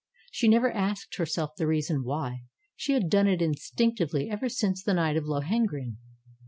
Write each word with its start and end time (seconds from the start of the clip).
She 0.31 0.47
never 0.47 0.71
asked 0.71 1.17
herself 1.17 1.51
the 1.57 1.67
reason 1.67 2.03
why; 2.03 2.39
she 2.75 2.93
had 2.93 3.07
done 3.07 3.27
it 3.27 3.39
instinctively 3.39 4.31
ever 4.31 4.49
since 4.49 4.81
the 4.83 4.95
night 4.95 5.15
of 5.15 5.25
Lohengrin. 5.25 5.97